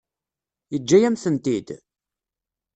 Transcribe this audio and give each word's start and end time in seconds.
Yeǧǧa-yam-tent-id? 0.73 1.67